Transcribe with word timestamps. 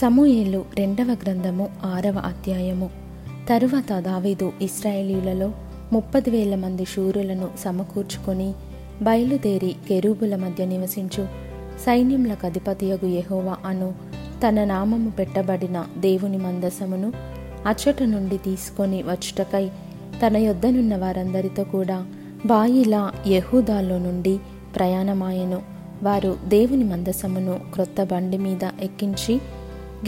సమూయేలు 0.00 0.64
రెండవ 0.78 1.16
గ్రంథము 1.24 1.68
ఆరవ 1.84 2.18
అధ్యాయము. 2.18 2.90
తరువాత 3.48 4.00
దావీదు 4.00 4.52
ఇస్రాయేలీలలో 4.62 5.52
ముప్పది 5.92 6.30
వేల 6.30 6.54
మంది 6.54 6.84
శూరులను 6.84 7.48
సమకూర్చుకొని 7.58 8.52
బయలుదేరి 9.02 9.76
కెరూబుల 9.88 10.36
మధ్య 10.36 10.64
నివసించు 10.64 11.26
సైన్యములకు 11.86 12.46
అధిపతియగు 12.46 13.06
యెహోవా 13.06 13.56
అను 13.66 13.94
తన 14.48 14.64
నామము 14.64 15.10
పెట్టబడిన 15.10 15.86
దేవుని 15.98 16.36
మందసమును 16.36 17.12
అచ్చట 17.66 18.02
నుండి 18.02 18.36
తీసుకొని 18.36 19.02
వచ్చుటకై 19.02 19.70
తన 20.26 20.36
యొద్దనున్న 20.36 20.96
వారందరితో 20.96 21.64
కూడా 21.64 22.06
బాయిలా 22.46 23.12
యహూదాలో 23.26 23.98
నుండి 23.98 24.38
ప్రయాణమాయెను. 24.76 25.62
వారు 26.02 26.36
దేవుని 26.48 26.84
మందసమును 26.84 27.60
క్రొత్త 27.74 28.02
బండి 28.02 28.38
మీద 28.38 28.70
ఎక్కించి 28.80 29.40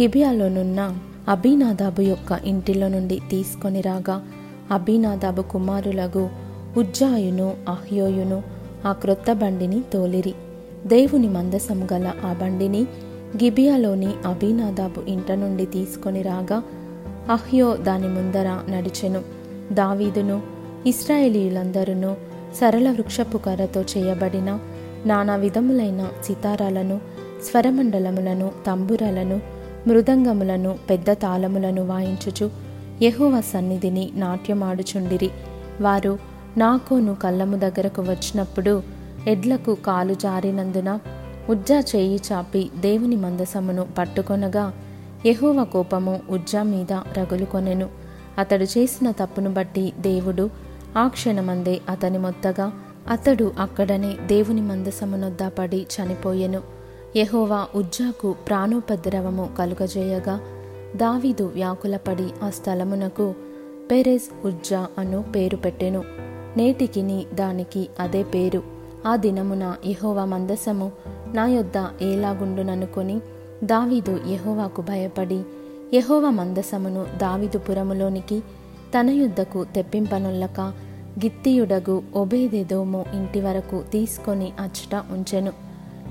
గిబియాలోనున్న 0.01 0.97
అబీనాదాబు 1.29 2.01
యొక్క 2.01 2.41
ఇంటిలో 2.45 2.89
నుండి 2.89 3.21
తీసుకొని 3.31 3.81
రాగా 3.81 4.23
అబీనాదాబు 4.71 5.43
కుమారులగు 5.43 6.29
ఉజ్జాయును 6.77 7.57
అహ్యోయును 7.69 8.43
ఆ 8.87 8.93
క్రొత్త 8.93 9.33
బండిని 9.33 9.83
తోలిరి. 9.93 10.35
దేవుని 10.87 11.29
మందసం 11.29 11.89
గల 11.93 12.13
ఆ 12.25 12.33
బండిని 12.33 12.83
గిబియాలోని 13.43 14.07
అబీనాదాబు 14.07 15.11
ఇంట 15.11 15.33
నుండి 15.33 15.67
తీసుకొని 15.67 16.23
రాగా 16.23 16.63
అహ్యో 17.31 17.77
దాని 17.77 18.09
ముందర 18.09 18.61
నడిచెను. 18.69 19.23
దావీదును 19.73 20.43
ఇస్రాయేలీయులందరూ 20.87 22.15
సరళ 22.61 22.91
వృక్షపు 22.91 23.39
కర్రతో 23.39 23.83
చేయబడిన 23.83 24.59
నానా 25.07 25.37
విధములైన 25.37 26.09
సితారాలను 26.25 27.01
స్వరమండలములను 27.51 28.51
తంబురలను 28.67 29.56
మృదంగములను 29.87 30.79
పెద్ద 30.91 31.11
తాళములను 31.11 31.87
వాయించుచు 31.87 32.51
యెహోవ 33.03 33.41
సన్నిధిని 33.41 34.11
నాట్యమాడుచుండిరి. 34.15 35.31
వారు 35.81 36.19
నాకోను 36.57 37.15
కళ్ళము 37.15 37.57
దగ్గరకు 37.57 38.03
వచ్చినప్పుడు 38.03 38.83
ఎడ్లకు 39.27 39.75
కాలు 39.75 40.15
జారినందున 40.15 40.99
ఉజ్జా 41.51 41.79
చేయి 41.79 42.21
చాపి 42.33 42.71
దేవుని 42.81 43.17
మందసమును 43.17 43.87
పట్టుకొనగా 43.99 44.73
యెహోవ 45.27 45.65
కోపము 45.65 46.21
ఉజ్జా 46.31 46.63
మీద 46.63 46.93
రగులుకొనెను. 46.93 47.89
అతడు 48.39 48.65
చేసిన 48.65 49.11
తప్పును 49.11 49.51
బట్టి 49.55 49.93
దేవుడు 50.01 50.51
ఆ 50.99 51.09
క్షణమందే 51.09 51.81
అతని 51.89 52.19
మొత్తగా 52.19 52.73
అతడు 53.11 53.53
అక్కడనే 53.59 54.17
దేవుని 54.27 54.61
మందసమునొద్దా 54.61 55.49
పడి 55.49 55.87
చనిపోయెను. 55.97 56.76
యహోవా 57.17 57.67
ఉజ్జాకు 57.75 58.35
ప్రాణోపద్రవము 58.49 59.51
కలుగజేయగా 59.59 60.41
దావీదు 60.97 61.45
వ్యాకులపడి 61.55 62.27
ఆ 62.43 62.51
స్థలమునకు 62.51 63.35
పెరెజ్ 63.91 64.47
ఉజ్జా 64.47 64.87
అను 64.99 65.25
పేరు 65.35 65.57
పెట్టెను. 65.57 66.05
నేటికిని 66.57 67.27
దానికి 67.35 67.89
అదే 68.01 68.23
పేరు. 68.23 68.63
ఆ 69.07 69.17
దినమున 69.17 69.75
యహోవా 69.87 70.25
మందసము 70.25 70.93
నా 71.35 71.47
యొద్ద 71.47 72.03
ఏలాగుండుననుకొని 72.03 73.21
దావీదు 73.65 74.21
యహోవాకు 74.27 74.83
భయపడి 74.83 75.43
యహోవా 75.95 76.31
మందసమును 76.31 77.07
దావీదు 77.17 77.59
పురములోనికి 77.59 78.41
తన 78.99 79.11
యుద్ధకు 79.11 79.65
తెప్పింపనుల్లక 79.75 80.61
గిత్తియుడగు 81.25 82.03
ఒబేదెదోమో 82.15 83.05
ఇంటి 83.15 83.41
వరకు 83.41 83.83
తీసుకొని 83.93 84.53
అచ్చట 84.61 85.03
ఉంచెను. 85.11 85.66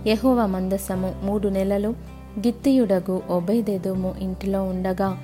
యహోవ 0.07 0.45
మందసము 0.45 1.15
మూడు 1.23 1.47
నెలలు 1.47 1.89
గిత్తియుడగు 2.37 3.21
ఒబేదెదోము 3.29 4.15
ఇంటిలో 4.21 4.63
ఉండగా 4.63 5.17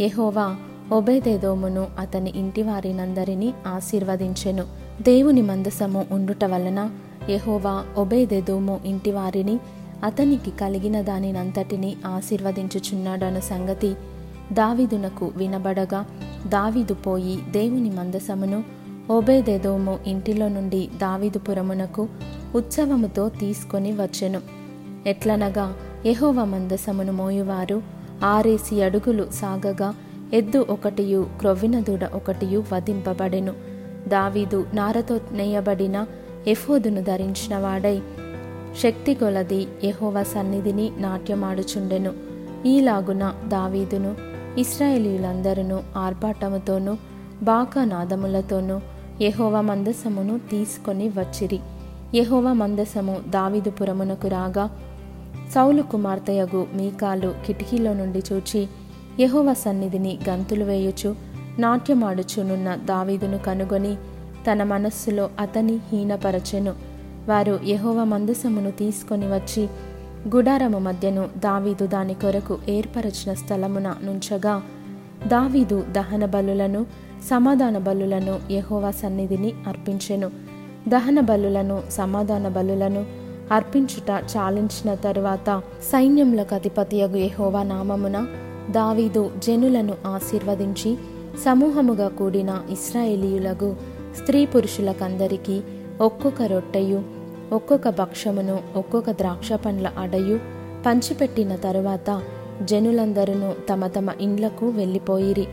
యహోవా 0.00 0.56
ఒబేదేదోమును 0.92 1.86
అతని 1.98 2.32
ఇంటి 2.36 2.62
వారినందరినీ 2.62 3.54
ఆశీర్వదించెను. 3.66 4.64
దేవుని 5.02 5.42
మందసము 5.42 6.06
ఉండుట 6.10 6.44
వలన 6.44 6.90
యహోవా 7.28 7.84
ఒబేదేదోము 7.96 8.80
ఇంటి 8.84 9.10
వారిని 9.10 9.58
అతనికి 10.04 10.50
కలిగిన 10.50 11.00
దానినంతటిని 11.00 11.96
ఆశీర్వదించుచున్నాడన్న 12.06 13.38
సంగతి 13.38 13.94
దావీదునకు 14.52 15.32
వినబడగా 15.36 16.06
దావీదు 16.46 16.94
పోయి 16.94 17.38
దేవుని 17.50 17.90
మందసమును 17.90 18.64
ఓబేదెదోము 19.10 19.98
ఇంటిలో 20.06 20.48
నుండి 20.48 20.88
దావీదుపురమునకు 20.96 22.08
ఉత్సవముతో 22.54 23.28
తీసుకొని 23.28 23.92
వచ్చెను. 23.92 24.40
ఎట్లనగా 25.06 25.76
యహోవ 26.06 26.44
మందసమును 26.44 27.12
మోయువారు 27.12 27.82
ఆరేసి 28.24 28.82
అడుగులు 28.82 29.26
సాగగా 29.32 29.94
ఎద్దు 30.34 30.66
ఒకటియు 30.70 31.26
క్రొవ్విన 31.38 31.80
దూడ 31.80 32.04
ఒకటియు 32.04 32.64
వధింపబడెను. 32.72 33.52
దావీదు 34.08 34.66
నారతో 34.74 35.20
నేయబడిన 35.32 36.06
ఎఫోదును 36.46 37.02
ధరించిన 37.02 37.58
వాడై 37.58 38.02
శక్తి 38.82 39.14
కొలది 39.14 39.66
యహోవ 39.84 40.22
సన్నిధిని 40.22 40.90
నాట్యమాడుచుండెను. 40.96 42.12
ఈలాగున 42.66 43.34
దావీదును 43.48 44.14
ఇస్రాయేలీలందరూ 44.58 45.80
ఆర్భాటముతోనూ 45.96 46.96
బాకా 47.42 47.84
నాదములతోనూ 47.84 48.80
యహోవ 49.20 49.60
మందసమును 49.60 50.38
తీసుకొని 50.38 51.08
వచ్చిరి. 51.08 51.60
యహోవ 52.14 52.52
మందసము 52.52 53.20
దావిదుపురమునకు 53.28 54.28
రాగా 54.28 54.70
సౌలు 55.54 55.82
కుమార్తెయగు 55.82 56.66
మీకాలు 56.74 57.34
కిటికీలో 57.46 57.92
నుండి 57.92 58.22
చూచి 58.32 58.68
యహోవ 59.20 59.54
సన్నిధిని 59.54 60.18
గంతులు 60.28 60.64
వేయుచు 60.64 61.14
నాట్యమాడుచునున్న 61.58 62.74
దావీదును 62.74 63.38
కనుగొని 63.38 63.96
తన 64.52 64.62
మనస్సులో 64.62 65.30
అతని 65.40 65.78
హీనపరచెను. 65.92 66.74
వారు 67.28 67.60
యహోవ 67.64 68.04
మందసమును 68.04 68.70
తీసుకొని 68.70 69.26
వచ్చి 69.26 69.68
గుడారము 70.36 70.78
మధ్యను 70.78 71.28
దావీదు 71.36 71.86
దాని 71.86 72.14
కొరకు 72.14 72.58
ఏర్పరచిన 72.68 73.34
స్థలమున 73.34 73.94
నుంచగా 74.02 74.62
దావీదు 75.26 75.84
దహన 75.92 76.24
బలులను 76.24 76.86
సమాధాన 77.30 77.78
బలులను 77.78 78.40
యహోవా 78.50 78.90
సన్నిధిని 78.90 79.52
అర్పించెను. 79.66 80.30
దహన 80.88 81.20
బలులను 81.20 81.82
సమాధాన 81.90 82.48
బలులను 82.48 83.06
అర్పించుట 83.52 84.22
చాలించిన 84.36 84.94
తరువాత 84.94 85.62
సైన్యములకు 85.92 86.54
అధిపతియగు 86.54 87.16
యహోవా 87.16 87.62
నామమున 87.62 88.26
దావీదు 88.70 89.30
జనులను 89.38 89.94
ఆశీర్వదించి 90.06 90.96
సమూహముగా 91.44 92.08
కూడిన 92.08 92.62
ఇస్రాయేలీయులకు 92.70 93.76
స్త్రీ 94.22 94.46
పురుషులకందరికీ 94.46 95.60
ఒక్కొక్క 96.00 96.42
రొట్టెయు 96.42 97.02
ఒక్కొక్క 97.52 97.88
భక్షమును 97.88 98.60
ఒక్కొక్క 98.76 99.10
ద్రాక్ష 99.10 99.52
పండ్ల 99.52 99.92
అడయు 99.98 100.38
పంచిపెట్టిన 100.86 101.56
తరువాత 101.56 102.22
జనులందరూ 102.62 103.52
తమ 103.70 103.86
తమ 103.86 104.08
ఇండ్లకు 104.20 104.68
వెళ్ళిపోయిరి. 104.68 105.46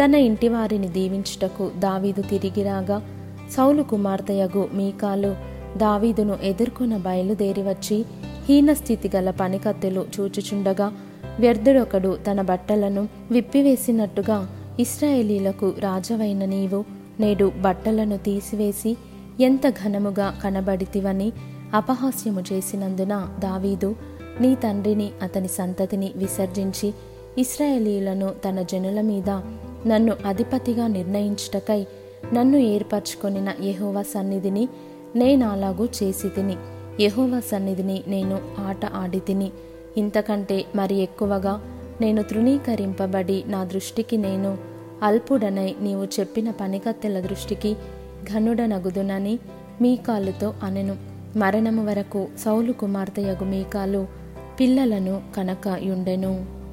తన 0.00 0.14
ఇంటి 0.24 0.48
వారిని 0.48 0.88
దీవించుటకు 0.88 1.64
దావీదు 1.78 2.22
తిరిగి 2.22 2.62
రాగా 2.62 2.96
సౌలు 3.50 3.82
కుమార్తెయగు 3.82 4.62
మీకాలు 4.74 5.32
దావీదును 5.76 6.34
ఎదుర్కొన 6.42 6.94
బయలుదేరి 6.96 7.62
వచ్చి 7.62 7.98
హీనస్థితి 8.48 9.08
గల 9.08 9.28
పనికత్తెలు 9.30 10.02
చూచుచుండగా 10.14 10.86
వ్యర్థుడొకడు 11.40 12.10
తన 12.26 12.40
బట్టలను 12.42 13.02
విప్పివేసినట్టుగా 13.30 14.38
ఇస్రాయేలీలకు 14.78 15.68
రాజవైన 15.78 16.44
నీవు 16.44 16.80
నేడు 17.20 17.46
బట్టలను 17.62 18.16
తీసివేసి 18.18 18.92
ఎంత 19.40 19.66
ఘనముగా 19.82 20.28
కనబడితివని 20.42 21.28
అపహాస్యము 21.74 22.42
చేసినందున 22.52 23.14
దావీదు 23.38 23.90
నీ 24.40 24.50
తండ్రిని 24.54 25.08
అతని 25.22 25.48
సంతతిని 25.48 26.08
విసర్జించి 26.16 26.88
ఇస్రాయేలీలను 27.38 28.28
తన 28.44 28.62
జనుల 28.62 29.00
మీద 29.00 29.30
నన్ను 29.86 30.16
అధిపతిగా 30.26 30.86
నిర్ణయించుటకై 30.86 31.86
నన్ను 32.32 32.56
ఏర్పరచుకొనిన 32.56 33.52
యెహోవా 33.62 34.02
సన్నిధిని 34.02 34.68
నేనాలాగూ 35.16 35.84
చేసి 35.84 36.28
తిని 36.28 36.56
యెహోవా 37.00 37.40
సన్నిధిని 37.40 38.04
నేను 38.08 38.40
ఆట 38.58 38.86
ఆడి 38.86 39.20
తిని 39.20 39.50
ఇంతకంటే 39.96 40.64
మరి 40.76 40.94
ఎక్కువగా 40.94 41.62
నేను 42.00 42.22
తృణీకరింపబడి 42.22 43.44
నా 43.46 43.64
దృష్టికి 43.64 44.16
నేను 44.16 44.58
అల్పుడనై 45.02 45.74
నీవు 45.80 46.04
చెప్పిన 46.04 46.50
పనికత్తెల 46.50 47.20
దృష్టికి 47.20 47.76
ఘనుడనగుదునని 48.32 49.38
మీకాలుతో 49.80 50.54
అనెను. 50.62 50.96
మరణము 51.36 51.86
వరకు 51.86 52.28
సౌలు 52.44 52.72
కుమార్తెయగు 52.72 53.44
మీకాలు 53.44 54.06
పిల్లలను 54.60 55.22
కనక 55.36 55.78
యుండెను. 55.82 56.63